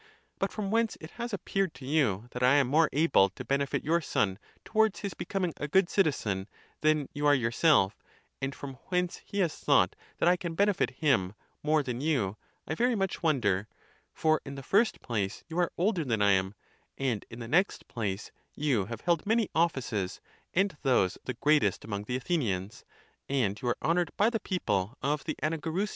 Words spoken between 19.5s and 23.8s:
offices, and those the greatest among the Athenians; and you are